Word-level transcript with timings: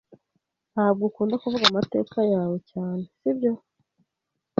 Ntabwo 0.73 1.03
ukunda 1.09 1.35
kuvuga 1.43 1.65
amateka 1.67 2.17
yawe 2.33 2.57
cyane, 2.71 3.01
sibyo? 3.17 3.51